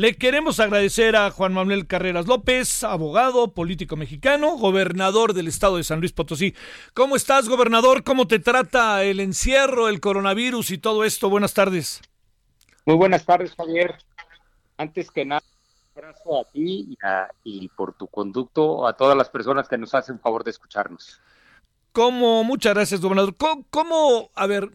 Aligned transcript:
Le 0.00 0.14
queremos 0.14 0.60
agradecer 0.60 1.14
a 1.14 1.30
Juan 1.30 1.52
Manuel 1.52 1.86
Carreras 1.86 2.26
López, 2.26 2.84
abogado, 2.84 3.52
político 3.52 3.96
mexicano, 3.96 4.56
gobernador 4.56 5.34
del 5.34 5.46
estado 5.46 5.76
de 5.76 5.84
San 5.84 6.00
Luis 6.00 6.12
Potosí. 6.12 6.54
¿Cómo 6.94 7.16
estás, 7.16 7.50
gobernador? 7.50 8.02
¿Cómo 8.02 8.26
te 8.26 8.38
trata 8.38 9.04
el 9.04 9.20
encierro, 9.20 9.88
el 9.90 10.00
coronavirus 10.00 10.70
y 10.70 10.78
todo 10.78 11.04
esto? 11.04 11.28
Buenas 11.28 11.52
tardes. 11.52 12.00
Muy 12.86 12.96
buenas 12.96 13.26
tardes, 13.26 13.54
Javier. 13.54 13.94
Antes 14.78 15.10
que 15.10 15.26
nada, 15.26 15.42
un 15.94 16.02
abrazo 16.02 16.40
a 16.40 16.44
ti 16.44 16.96
y, 17.44 17.68
por 17.68 17.92
tu 17.92 18.06
conducto 18.06 18.86
a 18.86 18.94
todas 18.94 19.18
las 19.18 19.28
personas 19.28 19.68
que 19.68 19.76
nos 19.76 19.94
hacen 19.94 20.18
favor 20.18 20.44
de 20.44 20.52
escucharnos. 20.52 21.20
¿Cómo? 21.92 22.42
Muchas 22.42 22.72
gracias, 22.72 23.02
gobernador. 23.02 23.36
¿Cómo, 23.68 24.30
a 24.34 24.46
ver, 24.46 24.70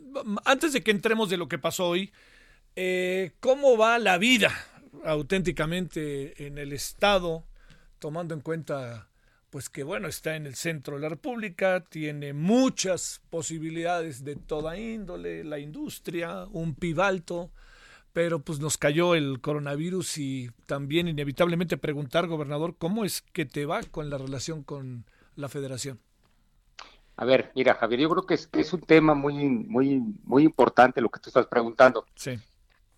antes 0.45 0.71
de 0.71 0.83
que 0.83 0.91
entremos 0.91 1.31
de 1.31 1.38
lo 1.38 1.47
que 1.47 1.57
pasó 1.57 1.88
hoy, 1.88 2.13
eh, 2.75 3.31
¿cómo 3.39 3.75
va 3.75 3.97
la 3.97 4.19
vida 4.19 4.53
auténticamente 5.04 6.48
en 6.48 6.58
el 6.58 6.73
Estado, 6.73 7.44
tomando 8.00 8.33
en 8.33 8.42
cuenta 8.42 9.09
pues 9.56 9.69
que 9.69 9.83
bueno, 9.83 10.09
está 10.09 10.36
en 10.36 10.47
el 10.47 10.56
centro 10.56 10.95
de 10.95 11.03
la 11.03 11.08
República, 11.08 11.80
tiene 11.80 12.33
muchas 12.33 13.22
posibilidades 13.30 14.25
de 14.25 14.36
toda 14.36 14.78
índole, 14.78 15.45
la 15.45 15.59
industria, 15.59 16.45
un 16.52 16.75
PIB 16.75 17.00
alto, 17.00 17.52
pero 18.11 18.39
pues 18.39 18.59
nos 18.59 18.78
cayó 18.78 19.16
el 19.16 19.39
coronavirus 19.39 20.17
y 20.17 20.52
también 20.66 21.08
inevitablemente 21.08 21.78
preguntar, 21.78 22.28
gobernador, 22.28 22.75
¿cómo 22.78 23.06
es 23.06 23.22
que 23.22 23.45
te 23.45 23.66
va 23.66 23.81
con 23.84 24.09
la 24.09 24.17
relación 24.17 24.62
con 24.62 25.06
la 25.38 25.47
federación? 25.47 26.02
A 27.16 27.23
ver, 27.23 27.53
mira, 27.56 27.75
Javier, 27.75 28.02
yo 28.02 28.09
creo 28.09 28.25
que 28.25 28.34
es, 28.34 28.47
que 28.47 28.59
es 28.59 28.73
un 28.73 28.81
tema 28.81 29.14
muy, 29.14 29.47
muy, 29.47 30.02
muy 30.23 30.44
importante 30.44 31.00
lo 31.00 31.09
que 31.09 31.22
tú 31.22 31.30
estás 31.30 31.47
preguntando. 31.47 32.06
Sí. 32.16 32.38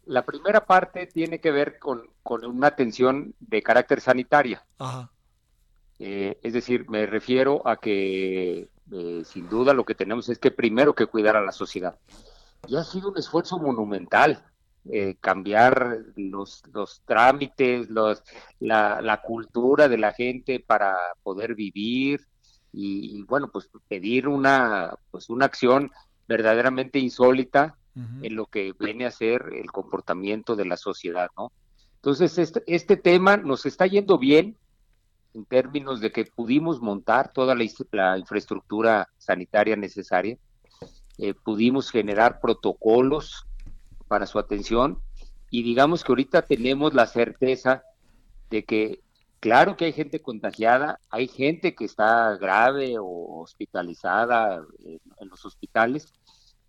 La 0.07 0.25
primera 0.25 0.65
parte 0.65 1.05
tiene 1.07 1.39
que 1.39 1.51
ver 1.51 1.79
con, 1.79 2.09
una 2.23 2.67
atención 2.67 3.33
de 3.39 3.61
carácter 3.61 4.01
sanitaria. 4.01 4.65
Eh, 5.99 6.39
es 6.41 6.53
decir, 6.53 6.89
me 6.89 7.05
refiero 7.05 7.67
a 7.67 7.77
que 7.77 8.69
eh, 8.91 9.21
sin 9.25 9.49
duda 9.49 9.73
lo 9.73 9.83
que 9.83 9.95
tenemos 9.95 10.29
es 10.29 10.39
que 10.39 10.51
primero 10.51 10.93
que 10.93 11.07
cuidar 11.07 11.35
a 11.35 11.41
la 11.41 11.51
sociedad. 11.51 11.97
Y 12.67 12.75
ha 12.75 12.83
sido 12.83 13.09
un 13.09 13.17
esfuerzo 13.17 13.59
monumental 13.59 14.43
eh, 14.89 15.17
cambiar 15.19 15.99
los, 16.15 16.63
los 16.71 17.01
trámites, 17.05 17.89
los, 17.89 18.23
la, 18.59 19.01
la, 19.01 19.21
cultura 19.21 19.89
de 19.89 19.97
la 19.97 20.13
gente 20.13 20.61
para 20.65 20.95
poder 21.23 21.55
vivir 21.55 22.25
y, 22.71 23.17
y, 23.17 23.23
bueno, 23.23 23.49
pues 23.51 23.69
pedir 23.89 24.29
una, 24.29 24.95
pues 25.11 25.29
una 25.29 25.45
acción 25.45 25.91
verdaderamente 26.27 26.99
insólita 26.99 27.75
en 28.21 28.35
lo 28.35 28.45
que 28.45 28.73
viene 28.79 29.05
a 29.05 29.11
ser 29.11 29.49
el 29.53 29.71
comportamiento 29.71 30.55
de 30.55 30.65
la 30.65 30.77
sociedad, 30.77 31.29
¿no? 31.37 31.51
Entonces, 31.95 32.37
este, 32.37 32.63
este 32.67 32.95
tema 32.95 33.37
nos 33.37 33.65
está 33.65 33.87
yendo 33.87 34.17
bien 34.17 34.55
en 35.33 35.45
términos 35.45 35.99
de 35.99 36.11
que 36.11 36.25
pudimos 36.25 36.81
montar 36.81 37.31
toda 37.33 37.55
la, 37.55 37.63
infraestructura 38.17 39.09
sanitaria 39.17 39.75
necesaria, 39.75 40.37
eh, 41.17 41.33
pudimos 41.33 41.91
generar 41.91 42.39
protocolos 42.39 43.45
para 44.07 44.25
su 44.25 44.39
atención 44.39 44.99
y 45.49 45.63
digamos 45.63 46.03
que 46.03 46.11
ahorita 46.11 46.43
tenemos 46.43 46.93
la 46.93 47.07
certeza 47.07 47.83
de 48.49 48.63
que 48.63 49.01
claro 49.39 49.75
que 49.75 49.85
hay 49.85 49.93
gente 49.93 50.21
contagiada, 50.21 50.99
hay 51.09 51.27
gente 51.27 51.75
que 51.75 51.85
está 51.85 52.35
grave 52.37 52.97
o 52.99 53.41
hospitalizada 53.41 54.63
en 54.85 55.27
los 55.29 55.45
hospitales, 55.45 56.13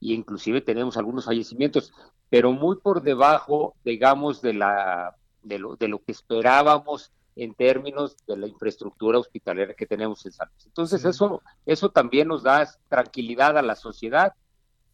y 0.01 0.15
inclusive 0.15 0.61
tenemos 0.61 0.97
algunos 0.97 1.25
fallecimientos, 1.25 1.93
pero 2.31 2.53
muy 2.53 2.77
por 2.77 3.03
debajo, 3.03 3.75
digamos, 3.85 4.43
de, 4.43 4.55
la, 4.55 5.17
de, 5.43 5.59
lo, 5.59 5.77
de 5.77 5.89
lo 5.89 6.03
que 6.03 6.13
esperábamos 6.13 7.13
en 7.37 7.55
términos 7.55 8.17
de 8.27 8.37
la 8.37 8.47
infraestructura 8.47 9.19
hospitalera 9.19 9.75
que 9.75 9.87
tenemos 9.87 10.25
en 10.27 10.33
San 10.33 10.49
Luis. 10.51 10.67
Entonces, 10.67 11.05
eso, 11.05 11.43
eso 11.67 11.91
también 11.91 12.29
nos 12.29 12.43
da 12.43 12.69
tranquilidad 12.89 13.57
a 13.57 13.63
la 13.63 13.77
sociedad 13.77 14.35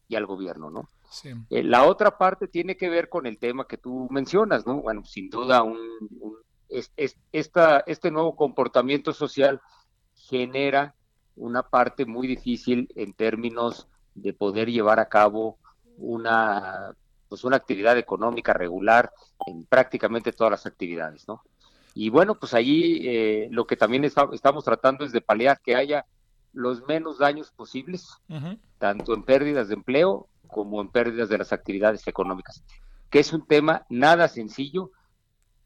y 0.09 0.17
al 0.17 0.27
gobierno, 0.27 0.71
¿no? 0.71 0.89
Eh, 1.51 1.63
la 1.63 1.85
otra 1.85 2.19
parte 2.19 2.49
tiene 2.49 2.77
que 2.77 2.91
ver 2.91 3.09
con 3.09 3.27
el 3.27 3.39
tema 3.39 3.67
que 3.67 3.79
tú 3.79 4.09
mencionas, 4.11 4.67
¿no? 4.67 4.83
Bueno, 4.83 5.05
sin 5.05 5.31
duda, 5.31 5.63
un, 5.63 5.79
es, 6.69 6.93
esta, 7.33 7.85
este 7.87 8.11
nuevo 8.11 8.37
comportamiento 8.37 9.13
social 9.13 9.61
genera 10.15 10.95
una 11.37 11.63
parte 11.63 12.05
muy 12.05 12.27
difícil 12.27 12.91
en 12.97 13.13
términos 13.13 13.89
de 14.15 14.33
poder 14.33 14.71
llevar 14.71 15.01
a 15.01 15.09
cabo 15.09 15.59
una 15.97 16.95
pues 17.29 17.43
una 17.43 17.57
actividad 17.57 17.99
económica 17.99 18.53
regular 18.53 19.13
en 19.47 19.65
prácticamente 19.65 20.33
todas 20.33 20.53
las 20.53 20.67
actividades, 20.67 21.27
¿no? 21.27 21.43
Y 21.95 22.11
bueno, 22.11 22.35
pues 22.35 22.55
allí 22.55 23.09
eh, 23.09 23.49
lo 23.51 23.67
que 23.67 23.77
también 23.77 24.05
estamos 24.05 24.65
tratando 24.65 25.05
es 25.05 25.13
de 25.13 25.21
paliar 25.21 25.61
que 25.61 25.77
haya 25.77 26.07
los 26.53 26.87
menos 26.87 27.19
daños 27.19 27.51
posibles, 27.51 28.09
tanto 28.79 29.15
en 29.15 29.25
pérdidas 29.25 29.69
de 29.69 29.75
empleo 29.75 30.29
como 30.47 30.81
en 30.81 30.89
pérdidas 30.89 31.29
de 31.29 31.39
las 31.39 31.53
actividades 31.53 32.07
económicas, 32.07 32.65
que 33.11 33.19
es 33.19 33.33
un 33.33 33.47
tema 33.47 33.85
nada 33.89 34.29
sencillo, 34.29 34.91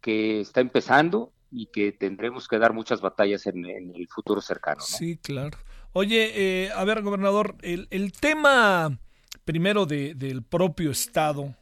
que 0.01 0.41
está 0.41 0.61
empezando 0.61 1.33
y 1.51 1.67
que 1.67 1.93
tendremos 1.93 2.49
que 2.49 2.59
dar 2.59 2.73
muchas 2.73 3.01
batallas 3.01 3.47
en, 3.47 3.65
el 3.67 4.09
futuro 4.09 4.41
cercano. 4.41 4.81
Sí, 4.81 5.19
claro. 5.19 5.59
Oye, 5.93 6.33
eh, 6.67 6.71
a 6.75 6.85
ver, 6.85 7.03
gobernador, 7.03 7.57
el, 7.63 7.89
el 7.91 8.13
tema 8.13 8.99
primero 9.45 9.87
de, 9.87 10.15
del 10.15 10.43
propio 10.43 10.91
Estado, 10.91 11.57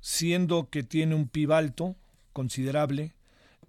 siendo 0.00 0.68
que 0.68 0.82
tiene 0.82 1.14
un 1.14 1.28
PIB 1.28 1.52
alto, 1.52 1.96
considerable, 2.32 3.14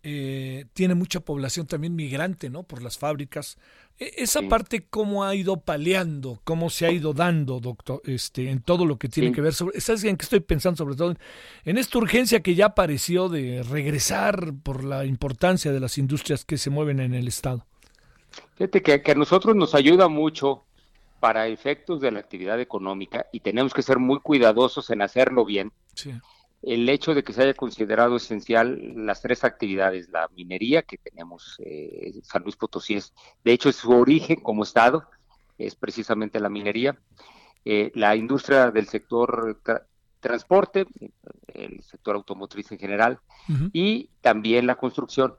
eh, 0.08 0.66
tiene 0.74 0.94
mucha 0.94 1.22
población 1.22 1.66
también 1.66 1.96
migrante, 1.96 2.52
¿no? 2.52 2.62
Por 2.62 2.84
las 2.84 3.00
fábricas. 3.00 3.58
E, 3.98 4.12
esa 4.18 4.44
parte, 4.44 4.86
¿cómo 4.88 5.24
ha 5.24 5.34
ido 5.34 5.62
paleando? 5.62 6.42
¿Cómo 6.44 6.70
se 6.70 6.86
ha 6.86 6.92
ido 6.92 7.14
dando, 7.14 7.60
doctor, 7.60 8.04
este, 8.04 8.52
en 8.52 8.62
todo 8.62 8.86
lo 8.86 9.00
que 9.00 9.10
tiene 9.10 9.32
que 9.32 9.42
ver 9.42 9.54
sobre... 9.54 9.82
¿Sabes 9.82 10.04
en 10.04 10.16
qué 10.16 10.24
estoy 10.24 10.42
pensando 10.42 10.78
sobre 10.78 10.96
todo? 10.96 11.16
En 11.64 11.80
esta 11.80 11.98
urgencia 11.98 12.42
que 12.42 12.54
ya 12.54 12.68
apareció 12.68 13.30
de 13.30 13.64
regresar 13.64 14.54
por 14.62 14.84
la 14.84 15.06
importancia 15.06 15.72
de 15.72 15.80
las 15.80 15.98
industrias 15.98 16.46
que 16.46 16.60
se 16.60 16.70
mueven 16.70 17.00
en 17.00 17.16
el 17.16 17.28
Estado. 17.28 17.66
Fíjate 18.56 18.82
que, 18.82 19.12
a 19.12 19.16
nosotros 19.16 19.56
nos 19.56 19.76
ayuda 19.76 20.08
mucho 20.08 20.64
para 21.20 21.48
efectos 21.48 22.02
de 22.02 22.12
la 22.12 22.20
actividad 22.20 22.60
económica 22.60 23.26
y 23.32 23.40
tenemos 23.40 23.74
que 23.74 23.82
ser 23.82 24.00
muy 24.00 24.20
cuidadosos 24.20 24.90
en 24.90 25.02
hacerlo 25.02 25.46
bien. 25.46 25.72
El 26.62 26.90
hecho 26.90 27.14
de 27.14 27.24
que 27.24 27.34
se 27.34 27.44
haya 27.44 27.54
considerado 27.54 28.16
esencial 28.16 29.06
las 29.06 29.22
tres 29.22 29.44
actividades, 29.44 30.10
la 30.10 30.28
minería 30.36 30.82
que 30.82 30.98
tenemos, 30.98 31.58
eh, 31.60 32.14
San 32.24 32.44
Luis 32.44 32.56
Potosí 32.56 32.96
es, 32.96 33.14
de 33.44 33.54
hecho, 33.54 33.70
es 33.70 33.76
su 33.76 33.92
origen 33.92 34.38
como 34.38 34.64
estado, 34.64 35.04
es 35.58 35.76
precisamente 35.76 36.40
la 36.40 36.50
minería, 36.50 36.98
eh, 37.66 37.92
la 37.96 38.16
industria 38.16 38.72
del 38.72 38.88
sector 38.88 39.60
transporte, 40.20 40.86
el 41.48 41.84
sector 41.84 42.16
automotriz 42.16 42.72
en 42.72 42.80
general, 42.80 43.20
y 43.74 44.10
también 44.22 44.66
la 44.66 44.76
construcción. 44.76 45.36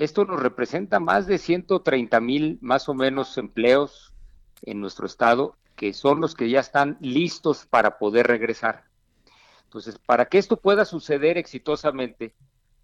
Esto 0.00 0.24
nos 0.24 0.40
representa 0.40 0.98
más 0.98 1.26
de 1.26 1.36
130 1.36 2.20
mil 2.20 2.58
más 2.62 2.88
o 2.88 2.94
menos 2.94 3.36
empleos 3.36 4.14
en 4.62 4.80
nuestro 4.80 5.04
estado, 5.04 5.56
que 5.76 5.92
son 5.92 6.22
los 6.22 6.34
que 6.34 6.48
ya 6.48 6.60
están 6.60 6.96
listos 7.02 7.66
para 7.66 7.98
poder 7.98 8.26
regresar. 8.26 8.84
Entonces, 9.64 9.98
para 9.98 10.24
que 10.24 10.38
esto 10.38 10.56
pueda 10.56 10.86
suceder 10.86 11.36
exitosamente, 11.36 12.32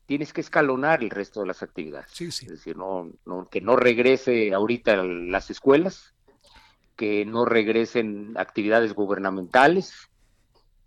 tienes 0.04 0.34
que 0.34 0.42
escalonar 0.42 1.02
el 1.02 1.08
resto 1.08 1.40
de 1.40 1.46
las 1.46 1.62
actividades. 1.62 2.20
Es 2.20 2.48
decir, 2.48 2.76
no, 2.76 3.10
que 3.50 3.62
no 3.62 3.76
regrese 3.76 4.52
ahorita 4.52 4.96
las 5.02 5.48
escuelas, 5.48 6.14
que 6.96 7.24
no 7.24 7.46
regresen 7.46 8.34
actividades 8.36 8.92
gubernamentales 8.92 10.10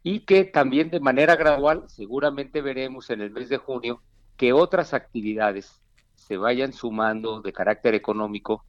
y 0.04 0.20
que 0.28 0.46
también 0.46 0.92
de 0.92 1.00
manera 1.00 1.36
gradual, 1.36 1.86
seguramente 1.88 2.62
veremos 2.62 3.10
en 3.10 3.22
el 3.22 3.31
mes 3.31 3.50
de 3.50 3.58
junio, 3.58 4.04
que 4.38 4.54
otras 4.54 4.94
actividades 4.94 5.81
se 6.19 6.38
vayan 6.38 6.74
sumando 6.74 7.42
de 7.42 7.54
carácter 7.54 7.95
económico 7.95 8.66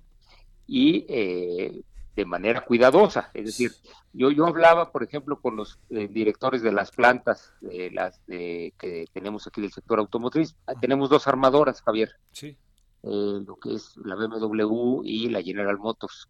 y 0.67 1.05
eh, 1.09 1.83
de 2.17 2.25
manera 2.25 2.63
cuidadosa. 2.63 3.31
Es 3.35 3.45
decir, 3.47 3.73
yo, 4.13 4.31
yo 4.31 4.47
hablaba, 4.47 4.93
por 4.93 5.03
ejemplo, 5.03 5.41
con 5.41 5.57
los 5.57 5.79
eh, 5.91 6.09
directores 6.09 6.63
de 6.63 6.73
las 6.73 6.91
plantas 6.91 7.53
de 7.61 7.91
las 7.91 8.21
que 8.27 9.07
tenemos 9.13 9.47
aquí 9.47 9.61
del 9.61 9.73
sector 9.73 9.99
automotriz. 9.99 10.57
Tenemos 10.81 11.11
dos 11.11 11.27
armadoras, 11.27 11.83
Javier. 11.83 12.11
Sí. 12.33 12.57
Eh, 13.03 13.41
lo 13.47 13.57
que 13.57 13.75
es 13.75 13.97
la 13.97 14.15
BMW 14.15 15.03
y 15.05 15.29
la 15.31 15.43
General 15.43 15.79
Motors. 15.79 16.29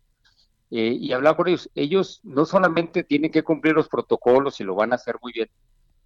Eh, 0.70 0.96
y 1.00 1.12
hablaba 1.12 1.36
con 1.36 1.48
ellos. 1.48 1.68
Ellos 1.74 2.20
no 2.22 2.44
solamente 2.44 3.02
tienen 3.02 3.32
que 3.32 3.42
cumplir 3.42 3.74
los 3.74 3.88
protocolos 3.88 4.60
y 4.60 4.64
lo 4.64 4.76
van 4.76 4.92
a 4.92 4.96
hacer 4.96 5.16
muy 5.20 5.32
bien, 5.32 5.50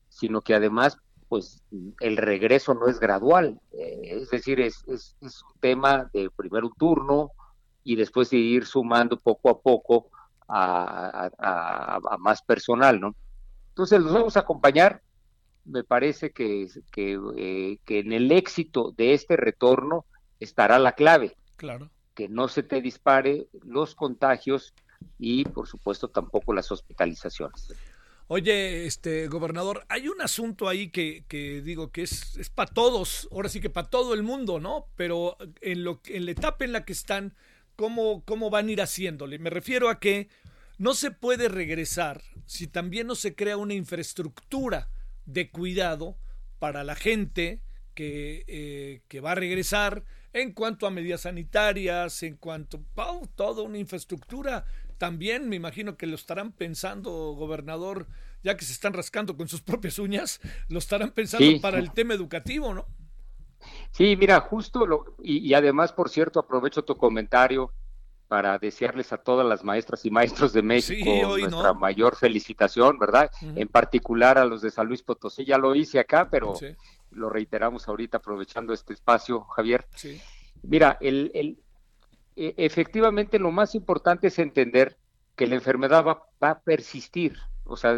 sino 0.09 0.41
que 0.41 0.55
además, 0.55 0.99
pues 1.35 1.65
el 1.99 2.17
regreso 2.17 2.75
no 2.75 2.87
es 2.87 3.01
gradual. 3.01 3.59
es 3.73 4.31
decir, 4.31 4.61
es, 4.61 4.85
es, 4.87 5.17
es 5.21 5.43
un 5.43 5.61
tema 5.61 6.09
de 6.13 6.31
primero 6.31 6.69
un 6.69 6.75
turno, 6.75 7.33
y 7.83 7.97
después 7.97 8.31
de 8.31 8.37
ir 8.37 8.67
sumando 8.67 9.19
poco 9.19 9.51
a 9.51 9.61
poco 9.61 10.11
a, 10.47 11.29
más 12.21 12.41
personal, 12.43 13.01
¿no? 13.01 13.17
Entonces 13.71 14.01
los 14.01 14.13
vamos 14.13 14.37
a 14.37 14.41
acompañar. 14.41 15.03
Me 15.65 15.83
parece 15.83 16.31
que, 16.31 16.69
eh, 16.97 17.79
que, 17.85 17.99
en 17.99 18.13
el 18.13 18.31
éxito 18.31 18.93
de 18.97 19.15
este 19.15 19.37
retorno 19.37 20.05
estará 20.39 20.79
la 20.79 20.93
clave. 20.93 21.37
Claro. 21.57 21.91
Que 22.15 22.29
no 22.29 22.47
se 22.47 22.63
te 22.63 22.81
dispare 22.81 23.49
los 23.65 23.97
contagios 23.97 24.73
y, 25.19 25.45
por 25.45 25.67
supuesto, 25.67 26.07
tampoco 26.07 26.55
las 26.55 26.71
hospitalizaciones. 26.71 27.75
Oye, 28.27 28.87
este 28.87 29.29
gobernador, 29.29 29.85
hay 29.89 30.09
un 30.09 30.23
asunto 30.23 30.67
ahí 30.69 30.89
que, 30.89 31.25
digo 31.63 31.93
que 31.93 32.03
es, 32.03 32.37
es 32.39 32.49
para 32.49 32.73
todos, 32.73 33.29
ahora 33.31 33.51
sí 33.51 33.61
que 33.61 33.69
para 33.69 33.91
todo 33.91 34.15
el 34.15 34.23
mundo, 34.23 34.61
¿no? 34.61 34.87
Pero 34.97 35.37
en, 35.61 35.85
lo, 35.85 36.01
en 36.07 36.25
la 36.25 36.31
etapa 36.31 36.65
en 36.65 36.73
la 36.73 36.87
que 36.87 36.95
están, 36.95 37.35
cómo, 37.77 38.25
cómo 38.25 38.49
van 38.49 38.69
a 38.69 38.73
ir 38.73 38.81
haciéndole. 38.81 39.39
Me 39.39 39.51
refiero 39.51 39.91
a 39.91 40.01
que 40.01 40.29
no 40.79 40.95
se 40.95 41.11
puede 41.11 41.49
regresar 41.49 42.23
si 42.47 42.67
también 42.67 43.07
no 43.07 43.15
se 43.15 43.35
crea 43.35 43.59
una 43.59 43.75
infraestructura 43.75 44.89
de 45.27 45.51
cuidado 45.51 46.17
para 46.59 46.83
la 46.83 46.95
gente 46.95 47.61
que, 47.95 48.45
eh, 48.49 49.03
que 49.07 49.21
va 49.21 49.33
a 49.33 49.37
regresar 49.37 50.03
en 50.33 50.53
cuanto 50.53 50.87
a 50.87 50.91
medidas 50.91 51.23
sanitarias, 51.23 52.23
en 52.23 52.37
cuanto 52.37 52.83
a 52.97 53.21
toda 53.35 53.63
una 53.63 53.79
infraestructura. 53.79 54.65
También 54.99 55.49
me 55.49 55.57
imagino 55.57 55.97
que 55.97 56.07
lo 56.07 56.15
estarán 56.15 56.53
pensando, 56.53 57.11
gobernador, 57.35 58.07
ya 58.43 58.57
que 58.57 58.65
se 58.65 58.73
están 58.73 58.93
rascando 58.93 59.37
con 59.37 59.49
sus 59.49 59.61
propias 59.63 59.99
uñas, 59.99 60.41
lo 60.69 60.79
estarán 60.79 61.11
pensando 61.11 61.61
para 61.61 61.79
el 61.79 61.93
tema 61.93 62.15
educativo, 62.15 62.75
¿no? 62.75 62.87
Sí, 63.91 64.17
mira, 64.17 64.41
justo 64.41 64.87
lo, 64.87 65.17
y, 65.23 65.55
además, 65.55 65.93
por 65.93 66.11
cierto, 66.11 66.41
aprovecho 66.41 66.85
tu 66.85 66.97
comentario 66.97 67.73
para 68.29 68.59
desearles 68.59 69.13
a 69.13 69.19
todas 69.19 69.47
las 69.47 69.65
maestras 69.65 70.05
y 70.05 70.11
maestros 70.11 70.53
de 70.53 70.63
México 70.63 71.39
nuestra 71.39 71.73
mayor 71.75 72.17
felicitación, 72.17 72.99
¿verdad? 72.99 73.31
En 73.41 73.69
particular 73.69 74.39
a 74.39 74.45
los 74.45 74.63
de 74.63 74.71
San 74.71 74.89
Luis 74.89 75.03
Potosí, 75.03 75.45
ya 75.45 75.59
lo 75.59 75.75
hice 75.75 75.99
acá, 75.99 76.29
pero 76.31 76.55
lo 77.11 77.31
reiteramos 77.31 77.89
ahorita 77.89 78.19
aprovechando 78.19 78.73
este 78.73 78.93
espacio, 78.93 79.43
Javier. 79.45 79.87
Sí. 79.95 80.21
Mira, 80.63 80.97
el, 81.01 81.31
el, 81.35 81.59
efectivamente 82.37 83.39
lo 83.39 83.51
más 83.51 83.75
importante 83.75 84.29
es 84.29 84.39
entender 84.39 84.97
que 85.37 85.47
la 85.47 85.57
enfermedad 85.57 86.05
va, 86.05 86.23
a 86.41 86.61
persistir, 86.61 87.37
o 87.65 87.77
sea, 87.77 87.97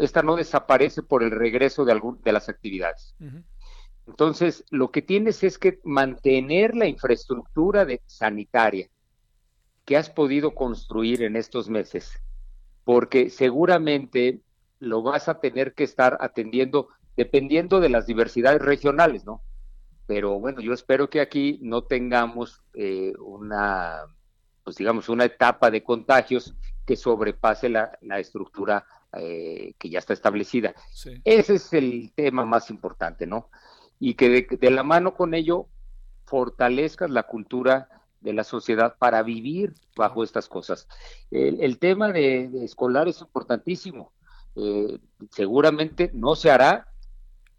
esta 0.00 0.22
no 0.22 0.36
desaparece 0.36 1.02
por 1.02 1.22
el 1.22 1.30
regreso 1.30 1.84
de, 1.84 1.92
algún, 1.92 2.20
de 2.22 2.32
las 2.32 2.48
actividades. 2.48 3.14
Entonces, 4.06 4.64
lo 4.70 4.90
que 4.90 5.02
tienes 5.02 5.42
es 5.44 5.58
que 5.58 5.80
mantener 5.84 6.74
la 6.76 6.86
infraestructura 6.86 7.84
de, 7.84 8.00
sanitaria 8.06 8.88
que 9.84 9.96
has 9.96 10.10
podido 10.10 10.54
construir 10.54 11.22
en 11.22 11.36
estos 11.36 11.68
meses, 11.68 12.20
porque 12.84 13.30
seguramente 13.30 14.40
lo 14.78 15.02
vas 15.02 15.28
a 15.28 15.40
tener 15.40 15.74
que 15.74 15.84
estar 15.84 16.18
atendiendo 16.20 16.88
dependiendo 17.16 17.80
de 17.80 17.88
las 17.88 18.06
diversidades 18.06 18.60
regionales, 18.60 19.24
¿no? 19.24 19.40
Pero 20.06 20.38
bueno, 20.38 20.60
yo 20.60 20.72
espero 20.72 21.10
que 21.10 21.20
aquí 21.20 21.58
no 21.62 21.84
tengamos 21.84 22.62
eh, 22.74 23.12
una, 23.18 24.02
pues 24.62 24.76
digamos, 24.76 25.08
una 25.08 25.24
etapa 25.24 25.70
de 25.70 25.82
contagios 25.82 26.54
que 26.84 26.96
sobrepase 26.96 27.68
la, 27.68 27.98
estructura 28.18 28.86
eh, 29.12 29.74
que 29.78 29.90
ya 29.90 29.98
está 29.98 30.12
establecida. 30.12 30.74
Ese 31.24 31.54
es 31.54 31.72
el 31.72 32.12
tema 32.14 32.44
más 32.44 32.70
importante, 32.70 33.26
¿no? 33.26 33.50
y 33.98 34.14
que 34.14 34.46
de, 34.48 34.70
la 34.70 34.82
mano 34.82 35.14
con 35.14 35.34
ello 35.34 35.66
fortalezcas 36.24 37.10
la 37.10 37.24
cultura 37.24 37.88
de 38.20 38.32
la 38.32 38.44
sociedad 38.44 38.96
para 38.98 39.22
vivir 39.22 39.74
bajo 39.96 40.24
estas 40.24 40.48
cosas. 40.48 40.88
El, 41.30 41.78
tema 41.78 42.10
de, 42.10 42.50
escolar 42.64 43.08
es 43.08 43.20
importantísimo. 43.20 44.12
Eh, 44.56 44.98
seguramente 45.30 46.10
no 46.14 46.34
se 46.34 46.50
hará 46.50 46.88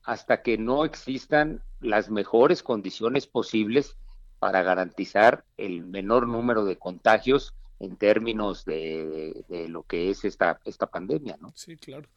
hasta 0.08 0.42
que 0.42 0.58
no 0.58 0.86
existan 0.86 1.62
las 1.82 2.10
mejores 2.10 2.64
condiciones 2.64 3.28
posibles 3.28 3.98
para 4.40 4.64
garantizar 4.64 5.44
el 5.58 5.84
menor 5.84 6.28
número 6.28 6.64
de 6.64 6.78
contagios 6.78 7.54
en 7.82 7.98
términos 7.98 8.64
de, 8.64 9.44
lo 9.68 9.84
que 9.84 10.10
es 10.10 10.24
esta, 10.24 10.62
esta 10.64 10.88
pandemia, 10.88 11.38
¿no? 11.42 11.52
Sí, 11.56 11.76
claro. 11.76 12.08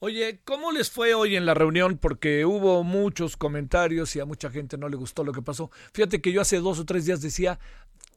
Oye, 0.00 0.40
¿cómo 0.44 0.72
les 0.72 0.90
fue 0.90 1.14
hoy 1.14 1.36
en 1.36 1.46
la 1.46 1.54
reunión? 1.54 1.98
Porque 1.98 2.44
hubo 2.44 2.82
muchos 2.82 3.36
comentarios 3.36 4.16
y 4.16 4.20
a 4.20 4.26
mucha 4.26 4.50
gente 4.50 4.76
no 4.76 4.88
le 4.88 4.96
gustó 4.96 5.22
lo 5.22 5.32
que 5.32 5.40
pasó. 5.40 5.70
Fíjate 5.92 6.20
que 6.20 6.32
yo 6.32 6.40
hace 6.40 6.58
dos 6.58 6.80
o 6.80 6.84
tres 6.84 7.06
días 7.06 7.22
decía, 7.22 7.60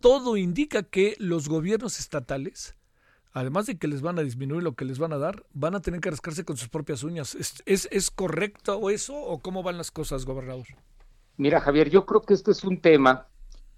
todo 0.02 0.38
indica 0.38 0.82
que 0.82 1.16
los 1.20 1.48
gobiernos 1.48 2.00
estatales, 2.00 2.76
además 3.32 3.66
de 3.66 3.78
que 3.78 3.88
les 3.88 4.02
van 4.02 4.20
a 4.20 4.24
disminuir 4.24 4.64
lo 4.64 4.74
que 4.74 4.86
les 4.86 5.00
van 5.00 5.14
a 5.14 5.18
dar, 5.18 5.46
van 5.54 5.76
a 5.76 5.82
tener 5.82 6.02
que 6.02 6.10
rascarse 6.10 6.46
con 6.46 6.58
sus 6.58 6.70
propias 6.70 7.04
uñas. 7.04 7.36
¿Es, 7.36 7.62
es, 7.66 7.88
es 7.92 8.12
correcto 8.12 8.90
eso 8.90 9.16
o 9.16 9.40
cómo 9.40 9.64
van 9.64 9.78
las 9.78 9.92
cosas, 9.92 10.26
gobernador? 10.26 10.68
Mira, 11.38 11.62
Javier, 11.62 11.90
yo 11.90 12.06
creo 12.06 12.22
que 12.22 12.34
este 12.34 12.52
es 12.52 12.64
un 12.64 12.82
tema 12.82 13.28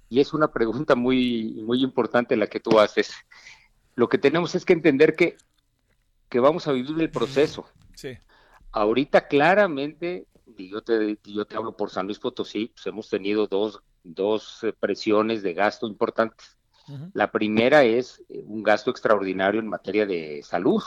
y 0.09 0.19
es 0.19 0.33
una 0.33 0.51
pregunta 0.51 0.95
muy, 0.95 1.62
muy 1.65 1.83
importante 1.83 2.36
la 2.36 2.48
que 2.48 2.59
tú 2.59 2.80
haces. 2.80 3.13
Lo 3.95 4.09
que 4.09 4.18
tenemos 4.18 4.56
es 4.56 4.65
que 4.65 4.74
entender 4.74 5.15
que, 5.15 5.38
que 6.30 6.39
vamos 6.39 6.68
a 6.68 6.71
vivir 6.71 7.00
el 7.00 7.12
proceso. 7.12 7.65
Sí. 7.95 8.18
Ahorita 8.71 9.27
claramente, 9.27 10.27
y 10.57 10.69
yo 10.69 10.81
te, 10.81 11.19
yo 11.24 11.45
te 11.45 11.56
hablo 11.56 11.77
por 11.77 11.89
San 11.89 12.07
Luis 12.07 12.19
Potosí, 12.19 12.71
pues 12.74 12.88
hemos 12.88 13.09
tenido 13.09 13.48
dos, 13.48 13.81
dos 14.03 14.63
eh, 14.63 14.74
presiones 14.74 15.44
de 15.44 15.53
gasto 15.53 15.88
importantes. 15.88 16.57
La 17.13 17.31
primera 17.31 17.83
es 17.83 18.23
eh, 18.29 18.43
un 18.45 18.63
gasto 18.63 18.91
extraordinario 18.91 19.59
en 19.59 19.67
materia 19.67 20.05
de 20.05 20.41
salud, 20.43 20.81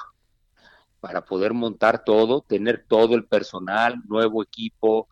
para 1.01 1.25
poder 1.25 1.53
montar 1.53 2.03
todo, 2.03 2.41
tener 2.41 2.85
todo 2.89 3.15
el 3.15 3.27
personal, 3.27 4.03
nuevo 4.07 4.43
equipo, 4.43 5.09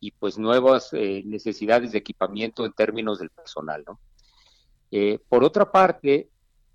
y 0.00 0.10
pues 0.10 0.38
nuevas 0.38 0.92
eh, 0.92 1.22
necesidades 1.24 1.92
de 1.92 1.98
equipamiento 1.98 2.66
en 2.66 2.72
términos 2.72 3.18
del 3.18 3.30
personal, 3.30 3.84
¿no? 3.86 3.98
Eh, 4.90 5.18
por 5.28 5.44
otra 5.44 5.70
parte, 5.70 6.30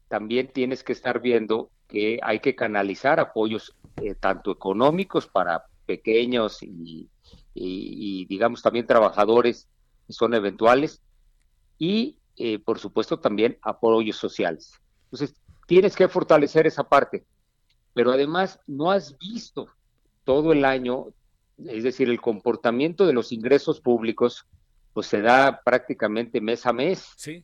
también 0.08 0.52
tienes 0.52 0.84
que 0.84 0.94
estar 0.94 1.22
viendo 1.22 1.70
que 1.88 2.20
hay 2.24 2.40
que 2.40 2.56
canalizar 2.56 3.20
apoyos 3.20 3.76
tanto 4.20 4.52
económicos 4.52 5.28
para 5.28 5.66
pequeños 5.86 6.60
y, 6.64 7.10
digamos 7.54 8.62
también 8.62 8.88
trabajadores 8.88 9.68
que 10.08 10.14
son 10.14 10.34
eventuales 10.34 11.02
y 11.78 12.18
por 12.66 12.80
supuesto 12.80 13.20
también 13.20 13.58
apoyos 13.62 14.18
sociales. 14.18 14.74
Entonces, 15.06 15.36
tienes 15.68 15.96
que 15.96 16.08
fortalecer 16.08 16.66
esa 16.66 16.84
parte, 16.84 17.26
pero 17.94 18.12
además 18.12 18.60
no 18.68 18.92
has 18.92 19.18
visto 19.18 19.68
todo 20.24 20.52
el 20.54 20.66
año 20.66 21.14
es 21.68 21.84
decir, 21.84 22.10
el 22.10 22.22
comportamiento 22.22 23.06
de 23.06 23.14
los 23.14 23.32
ingresos 23.32 23.82
públicos, 23.82 24.46
pues 24.94 25.08
se 25.08 25.22
da 25.22 25.62
prácticamente 25.64 26.42
mes 26.42 26.66
a 26.66 26.74
mes. 26.74 27.14
Sí. 27.18 27.44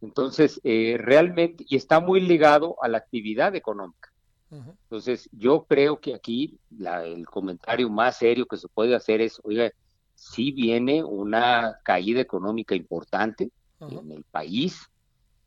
Entonces, 0.00 0.60
eh, 0.64 0.96
realmente, 0.98 1.64
y 1.68 1.76
está 1.76 2.00
muy 2.00 2.20
ligado 2.20 2.76
a 2.82 2.88
la 2.88 2.98
actividad 2.98 3.54
económica. 3.54 4.10
Entonces, 4.50 5.28
yo 5.32 5.64
creo 5.68 5.98
que 5.98 6.14
aquí 6.14 6.60
el 6.78 7.26
comentario 7.26 7.90
más 7.90 8.18
serio 8.18 8.46
que 8.46 8.56
se 8.56 8.68
puede 8.68 8.94
hacer 8.94 9.20
es, 9.20 9.40
oiga, 9.42 9.72
si 10.14 10.52
viene 10.52 11.02
una 11.02 11.80
caída 11.82 12.20
económica 12.20 12.76
importante 12.76 13.50
en 13.90 14.12
el 14.12 14.24
país, 14.24 14.90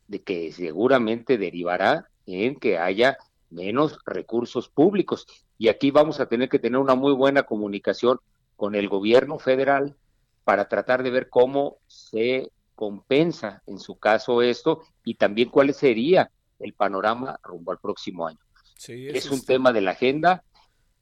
de 0.06 0.22
que 0.22 0.52
seguramente 0.52 1.38
derivará 1.38 2.08
en 2.26 2.56
que 2.56 2.78
haya 2.78 3.18
menos 3.50 3.98
recursos 4.04 4.68
públicos. 4.68 5.26
Y 5.56 5.68
aquí 5.68 5.90
vamos 5.90 6.20
a 6.20 6.26
tener 6.26 6.48
que 6.48 6.58
tener 6.58 6.78
una 6.78 6.94
muy 6.94 7.12
buena 7.12 7.44
comunicación 7.44 8.20
con 8.56 8.74
el 8.74 8.88
gobierno 8.88 9.38
federal 9.38 9.96
para 10.44 10.68
tratar 10.68 11.02
de 11.02 11.10
ver 11.10 11.28
cómo 11.28 11.78
se 11.86 12.50
compensa 12.74 13.62
en 13.66 13.78
su 13.78 13.98
caso 13.98 14.40
esto 14.40 14.82
y 15.04 15.14
también 15.14 15.48
cuál 15.48 15.72
sería 15.74 16.30
el 16.58 16.72
panorama 16.74 17.38
rumbo 17.42 17.72
al 17.72 17.78
próximo 17.78 18.26
año. 18.26 18.38
es 18.86 19.30
un 19.30 19.44
tema 19.44 19.72
de 19.72 19.80
la 19.80 19.92
agenda. 19.92 20.44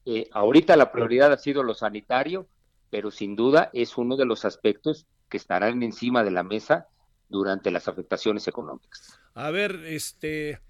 Eh, 0.04 0.28
ahorita 0.32 0.76
la 0.76 0.92
prioridad 0.92 1.32
ha 1.32 1.38
sido 1.38 1.62
lo 1.62 1.74
sanitario, 1.74 2.46
pero 2.90 3.10
sin 3.10 3.36
duda 3.36 3.70
es 3.72 3.98
uno 3.98 4.16
de 4.16 4.24
los 4.24 4.44
aspectos 4.44 5.06
que 5.28 5.36
estarán 5.36 5.82
encima 5.82 6.24
de 6.24 6.30
la 6.30 6.42
mesa 6.42 6.86
durante 7.28 7.70
las 7.70 7.88
afectaciones 7.88 8.46
económicas. 8.48 9.18
A 9.34 9.50
ver, 9.50 9.82
este, 9.86 10.60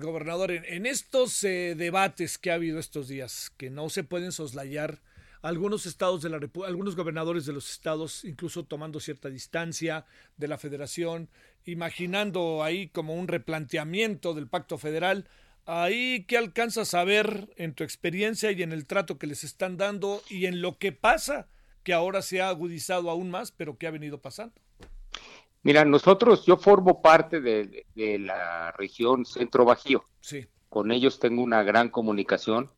gobernador, 0.00 0.50
en, 0.50 0.86
estos 0.86 1.42
eh, 1.44 1.74
debates 1.76 2.38
que 2.38 2.50
ha 2.50 2.54
habido 2.54 2.78
estos 2.78 3.08
días, 3.08 3.50
que 3.56 3.70
no 3.70 3.88
se 3.90 4.04
pueden 4.04 4.32
soslayar, 4.32 5.00
algunos 5.42 5.86
estados 5.86 6.22
de 6.22 6.30
la 6.30 6.38
algunos 6.66 6.94
gobernadores 6.94 7.44
de 7.44 7.52
los 7.52 7.68
estados, 7.70 8.24
incluso 8.24 8.64
tomando 8.64 9.00
cierta 9.00 9.28
distancia 9.28 10.06
de 10.36 10.46
la 10.46 10.56
federación, 10.56 11.28
imaginando 11.64 12.62
ahí 12.62 12.88
como 12.88 13.14
un 13.14 13.26
replanteamiento 13.26 14.34
del 14.34 14.46
pacto 14.46 14.78
federal. 14.78 15.28
Ahí, 15.66 16.24
¿qué 16.28 16.38
alcanzas 16.38 16.94
a 16.94 17.04
ver 17.04 17.50
en 17.56 17.74
tu 17.74 17.82
experiencia 17.82 18.52
y 18.52 18.62
en 18.62 18.72
el 18.72 18.86
trato 18.86 19.18
que 19.18 19.26
les 19.26 19.42
están 19.42 19.76
dando 19.76 20.22
y 20.28 20.46
en 20.46 20.62
lo 20.62 20.78
que 20.78 20.92
pasa, 20.92 21.48
que 21.82 21.92
ahora 21.92 22.22
se 22.22 22.40
ha 22.40 22.48
agudizado 22.48 23.10
aún 23.10 23.30
más, 23.30 23.50
pero 23.50 23.76
que 23.78 23.88
ha 23.88 23.90
venido 23.90 24.22
pasando? 24.22 24.54
Mira, 25.62 25.84
nosotros, 25.84 26.44
yo 26.44 26.56
formo 26.56 27.02
parte 27.02 27.40
de, 27.40 27.86
la 28.18 28.72
región 28.72 29.24
Centro 29.24 29.64
Bajío. 29.64 30.04
Sí. 30.20 30.46
Con 30.68 30.90
ellos 30.90 31.18
tengo 31.18 31.42
una 31.42 31.62
gran 31.62 31.88
comunicación. 31.88 32.70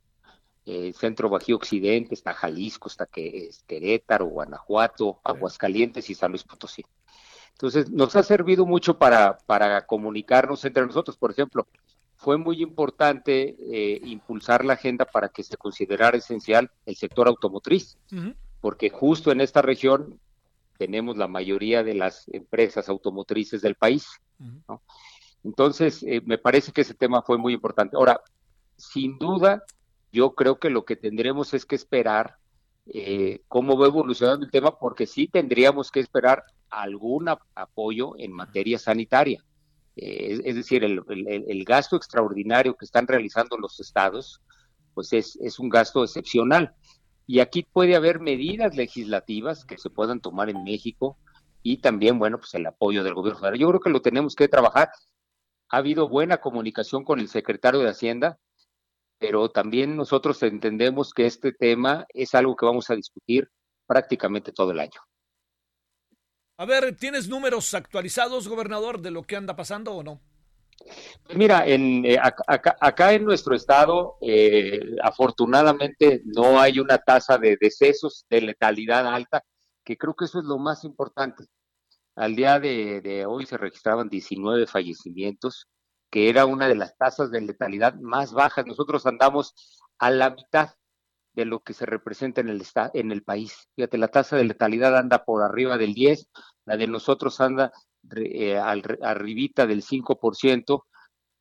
Eh, 0.67 0.93
Centro 0.95 1.29
Bajío 1.29 1.57
Occidente, 1.57 2.15
está 2.15 2.33
Jalisco, 2.33 2.89
está 2.89 3.07
que, 3.07 3.49
es 3.49 3.63
Querétaro, 3.67 4.27
Guanajuato, 4.27 5.21
Aguascalientes 5.23 6.09
y 6.09 6.15
San 6.15 6.31
Luis 6.31 6.45
Potosí. 6.45 6.85
Entonces, 7.53 7.91
nos 7.91 8.17
ha 8.17 8.23
servido 8.23 8.67
mucho 8.67 8.99
para, 8.99 9.39
para 9.47 9.87
comunicarnos 9.87 10.65
entre 10.65 10.87
nosotros. 10.87 11.17
Por 11.17 11.31
ejemplo, 11.31 11.67
fue 12.17 12.39
muy 12.39 12.63
importante 12.63 13.57
eh, 13.61 14.01
impulsar 14.05 14.65
la 14.65 14.73
agenda 14.75 15.05
para 15.05 15.29
que 15.29 15.43
se 15.43 15.57
considerara 15.57 16.17
esencial 16.17 16.71
el 16.87 16.97
sector 16.97 17.29
automotriz, 17.29 17.99
porque 18.61 18.89
justo 18.89 19.31
en 19.31 19.43
esta 19.43 19.61
región 19.61 20.19
tenemos 20.79 21.17
la 21.17 21.29
mayoría 21.29 21.83
de 21.83 21.95
las 21.95 22.29
empresas 22.29 22.89
automotrices 22.89 23.63
del 23.63 23.75
país. 23.75 24.07
Entonces, 25.43 26.03
eh, 26.03 26.23
me 26.25 26.39
parece 26.39 26.73
que 26.73 26.81
ese 26.81 26.95
tema 26.95 27.23
fue 27.23 27.39
muy 27.39 27.53
importante. 27.53 27.97
Ahora, 27.97 28.21
sin 28.77 29.19
duda, 29.19 29.63
yo 30.13 30.35
creo 30.35 30.59
que 30.59 30.71
lo 30.71 30.85
que 30.85 30.97
tendremos 30.97 31.55
es 31.55 31.67
que 31.67 31.77
esperar 31.77 32.37
eh, 32.87 33.43
cómo 33.49 33.79
va 33.79 33.87
evolucionando 33.87 34.45
el 34.45 34.51
tema, 34.51 34.79
porque 34.79 35.07
sí 35.07 35.27
tendríamos 35.29 35.91
que 35.91 36.01
esperar 36.01 36.45
algún 36.71 37.29
apoyo 37.55 38.15
en 38.19 38.33
materia 38.33 38.79
sanitaria. 38.79 39.45
Eh, 39.97 40.41
es, 40.45 40.55
decir, 40.57 40.83
el, 40.85 41.03
el, 41.09 41.65
gasto 41.65 41.97
extraordinario 41.97 42.75
que 42.75 42.85
están 42.85 43.07
realizando 43.07 43.57
los 43.57 43.79
estados, 43.81 44.41
pues 44.93 45.13
es, 45.13 45.37
es 45.37 45.59
un 45.59 45.69
gasto 45.69 46.03
excepcional. 46.03 46.75
Y 47.27 47.41
aquí 47.41 47.63
puede 47.63 47.97
haber 47.97 48.21
medidas 48.21 48.77
legislativas 48.77 49.65
que 49.65 49.79
se 49.79 49.91
puedan 49.91 50.21
tomar 50.21 50.51
en 50.51 50.63
México 50.63 51.19
y 51.63 51.79
también, 51.79 52.19
bueno, 52.19 52.39
pues 52.39 52.55
el 52.55 52.67
apoyo 52.67 53.03
del 53.03 53.15
gobierno 53.15 53.41
federal. 53.41 53.59
Yo 53.59 53.69
creo 53.69 53.81
que 53.81 53.91
lo 53.91 54.03
tenemos 54.03 54.35
que 54.35 54.49
trabajar. 54.49 54.91
Ha 55.71 55.79
habido 55.79 56.09
buena 56.09 56.39
comunicación 56.39 57.05
con 57.05 57.21
el 57.21 57.29
secretario 57.29 57.81
de 57.81 57.89
Hacienda, 57.89 58.39
pero 59.19 59.49
también 59.49 59.97
nosotros 59.97 60.43
entendemos 60.43 61.15
que 61.15 61.25
este 61.25 61.53
tema 61.53 62.07
es 62.11 62.35
algo 62.35 62.55
que 62.55 62.67
vamos 62.67 62.91
a 62.91 62.95
discutir 62.95 63.49
prácticamente 63.87 64.53
todo 64.53 64.73
el 64.73 64.81
año. 64.81 65.01
A 66.59 66.67
ver, 66.67 66.95
¿tienes 66.95 67.29
números 67.29 67.73
actualizados, 67.75 68.47
gobernador, 68.47 69.01
de 69.01 69.11
lo 69.11 69.23
que 69.23 69.37
anda 69.37 69.57
pasando 69.57 69.95
o 69.95 70.03
no? 70.03 70.21
Mira, 71.35 71.67
en, 71.67 72.05
eh, 72.05 72.19
acá, 72.21 73.13
en 73.13 73.25
nuestro 73.25 73.55
estado, 73.55 74.17
eh, 74.21 74.81
afortunadamente 75.03 76.23
no 76.27 76.61
hay 76.61 76.79
una 76.79 76.99
tasa 76.99 77.39
de 77.39 77.57
decesos 77.61 78.27
de 78.29 78.43
letalidad 78.43 79.07
alta, 79.07 79.43
que 79.85 79.97
creo 79.97 80.15
que 80.15 80.27
eso 80.27 80.39
es 80.39 80.45
lo 80.45 80.59
más 80.59 80.85
importante. 80.85 81.47
Al 82.17 82.37
día 82.37 82.61
de, 82.61 83.25
hoy 83.27 83.47
se 83.47 83.59
registraban 83.59 84.09
19 84.09 84.67
fallecimientos, 84.67 85.69
que 86.11 86.29
era 86.29 86.47
una 86.47 86.69
de 86.69 86.77
las 86.77 86.97
tasas 86.97 87.31
de 87.31 87.41
letalidad 87.41 87.95
más 87.95 88.33
bajas. 88.33 88.67
Nosotros 88.67 89.07
andamos 89.07 89.55
a 89.99 90.11
la 90.11 90.31
mitad 90.31 90.75
de 91.33 91.45
lo 91.45 91.61
que 91.61 91.75
se 91.75 91.87
representa 91.87 92.41
en 92.41 92.49
el, 92.51 92.63
en 92.95 93.13
el 93.13 93.25
país. 93.25 93.69
Fíjate, 93.75 93.99
la 93.99 94.09
tasa 94.09 94.37
de 94.37 94.45
letalidad 94.45 94.97
anda 94.97 95.25
por 95.25 95.43
arriba 95.43 95.79
del 95.79 95.95
10, 95.95 96.29
la 96.67 96.77
de 96.77 96.87
nosotros 96.87 97.41
anda 97.41 97.73
eh, 98.17 98.59
al, 98.59 98.83
arribita 99.03 99.67
del 99.67 99.83
5% 99.83 100.85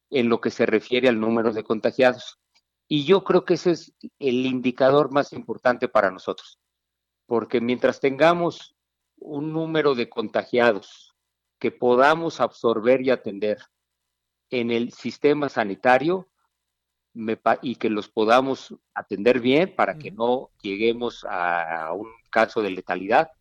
en 0.10 0.30
lo 0.30 0.40
que 0.42 0.52
se 0.52 0.66
refiere 0.66 1.10
al 1.10 1.20
número 1.20 1.52
de 1.52 1.64
contagiados. 1.64 2.40
Y 2.88 3.06
yo 3.06 3.24
creo 3.24 3.46
que 3.46 3.56
ese 3.56 3.72
es 3.72 3.94
el 4.20 4.46
indicador 4.46 5.12
más 5.12 5.34
importante 5.34 5.88
para 5.88 6.12
nosotros, 6.12 6.60
porque 7.26 7.62
mientras 7.62 8.00
tengamos 8.00 8.76
un 9.18 9.54
número 9.54 9.96
de 9.96 10.10
contagiados 10.10 11.16
que 11.60 11.72
podamos 11.72 12.42
absorber 12.42 13.02
y 13.02 13.10
atender 13.10 13.58
en 14.50 14.70
el 14.70 14.92
sistema 14.92 15.50
sanitario 15.50 16.30
y 17.62 17.76
que 17.76 17.90
los 17.90 18.10
podamos 18.10 18.76
atender 18.94 19.40
bien 19.40 19.74
para 19.76 19.98
que 19.98 20.12
no 20.12 20.50
lleguemos 20.62 21.26
a 21.30 21.94
un 21.94 22.10
caso 22.30 22.62
de 22.62 22.72
letalidad, 22.72 23.32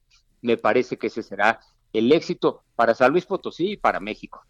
me 0.40 0.56
parece 0.56 0.98
que 0.98 1.06
ese 1.08 1.22
será 1.22 1.60
el 1.92 2.12
éxito 2.12 2.62
para 2.74 2.94
San 2.94 3.12
Luis 3.12 3.26
Potosí 3.26 3.72
y 3.72 3.76
para 3.76 4.00
México. 4.00 4.44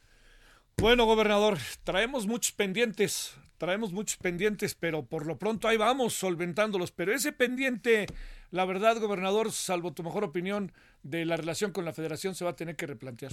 Bueno, 0.77 1.05
gobernador, 1.05 1.59
traemos 1.85 2.27
muchos 2.27 2.53
pendientes, 2.53 3.37
traemos 3.59 3.93
muchos 3.93 4.17
pendientes, 4.17 4.75
pero 4.75 5.05
por 5.05 5.27
lo 5.27 5.39
pronto 5.39 5.69
ahí 5.69 5.77
vamos 5.77 6.15
solventándolos. 6.15 6.91
Pero 6.93 7.13
ese 7.13 7.33
pendiente, 7.33 8.07
la 8.51 8.65
verdad, 8.65 8.99
gobernador, 8.99 9.53
salvo 9.53 9.93
tu 9.93 10.03
mejor 10.03 10.25
opinión 10.25 10.73
de 11.03 11.25
la 11.25 11.37
relación 11.37 11.73
con 11.73 11.85
la 11.85 11.93
federación, 11.93 12.35
se 12.35 12.45
va 12.45 12.53
a 12.53 12.57
tener 12.57 12.77
que 12.77 12.87
replantear. 12.87 13.33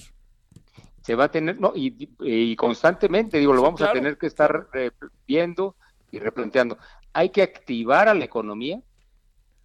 Se 1.01 1.16
va 1.16 1.25
a 1.25 1.32
tener, 1.32 1.60
no, 1.60 1.72
y, 1.75 2.56
constantemente, 2.56 3.39
digo, 3.39 3.54
lo 3.54 3.62
vamos 3.62 3.82
a 3.82 3.94
tener 3.94 4.18
que 4.18 4.28
estar 4.28 4.68
viendo 5.25 5.75
y 6.12 6.20
replanteando. 6.20 6.78
Hay 7.13 7.30
que 7.30 7.42
activar 7.42 8.10
a 8.10 8.13
la 8.13 8.25
economía, 8.25 8.82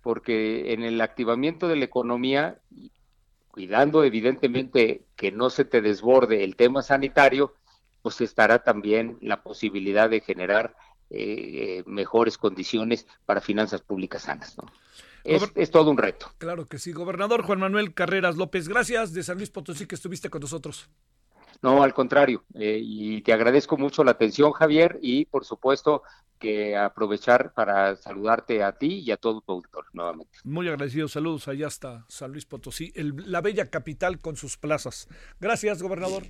porque 0.00 0.72
en 0.72 0.82
el 0.84 1.00
activamiento 1.00 1.66
de 1.66 1.76
la 1.76 1.84
economía 1.84 2.58
cuidando 3.54 4.02
evidentemente 4.02 5.04
que 5.14 5.30
no 5.30 5.48
se 5.48 5.64
te 5.64 5.80
desborde 5.80 6.42
el 6.42 6.56
tema 6.56 6.82
sanitario, 6.82 7.54
pues 8.02 8.20
estará 8.20 8.64
también 8.64 9.16
la 9.20 9.44
posibilidad 9.44 10.10
de 10.10 10.20
generar 10.20 10.74
eh, 11.08 11.84
mejores 11.86 12.36
condiciones 12.36 13.06
para 13.24 13.40
finanzas 13.40 13.80
públicas 13.80 14.22
sanas. 14.22 14.58
¿no? 14.58 14.64
Es, 15.22 15.70
todo 15.70 15.92
un 15.92 15.98
reto. 15.98 16.32
Claro 16.38 16.66
que 16.66 16.80
sí. 16.80 16.90
Gobernador 16.90 17.42
Juan 17.42 17.60
Manuel 17.60 17.94
Carreras 17.94 18.34
López, 18.34 18.66
gracias 18.66 19.12
de 19.12 19.22
San 19.22 19.36
Luis 19.36 19.50
Potosí 19.50 19.86
que 19.86 19.94
estuviste 19.94 20.30
con 20.30 20.40
nosotros. 20.40 20.90
No, 21.64 21.82
al 21.82 21.94
contrario. 21.94 22.44
Eh, 22.52 22.78
y 22.78 23.22
te 23.22 23.32
agradezco 23.32 23.78
mucho 23.78 24.04
la 24.04 24.10
atención, 24.10 24.52
Javier, 24.52 24.98
y 25.00 25.24
por 25.24 25.46
supuesto 25.46 26.02
que 26.38 26.76
aprovechar 26.76 27.54
para 27.54 27.96
saludarte 27.96 28.62
a 28.62 28.72
ti 28.72 28.98
y 28.98 29.10
a 29.10 29.16
todo 29.16 29.40
tu 29.40 29.52
auditor 29.52 29.86
nuevamente. 29.94 30.36
Muy 30.44 30.68
agradecido. 30.68 31.08
Saludos 31.08 31.48
allá 31.48 31.68
hasta 31.68 32.04
San 32.10 32.32
Luis 32.32 32.44
Potosí, 32.44 32.92
la 32.94 33.40
bella 33.40 33.70
capital 33.70 34.20
con 34.20 34.36
sus 34.36 34.58
plazas. 34.58 35.08
Gracias, 35.40 35.82
gobernador. 35.82 36.24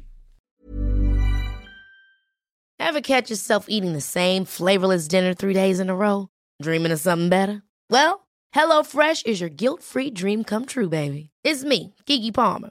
Ever 2.79 3.01
catch 3.01 3.29
yourself 3.29 3.67
eating 3.69 3.93
the 3.93 4.01
same 4.01 4.45
flavorless 4.45 5.09
dinner 5.09 5.35
three 5.35 5.53
days 5.53 5.81
in 5.81 5.91
a 5.91 5.97
row? 5.97 6.29
Dreaming 6.63 6.93
of 6.93 7.01
something 7.01 7.29
better? 7.29 7.65
Well, 7.91 8.29
HelloFresh 8.55 9.27
is 9.27 9.41
your 9.41 9.51
guilt-free 9.51 10.13
dream 10.13 10.45
come 10.45 10.65
true, 10.65 10.89
baby. 10.89 11.31
It's 11.43 11.65
me, 11.65 11.97
Kiki 12.07 12.31
Palmer. 12.31 12.71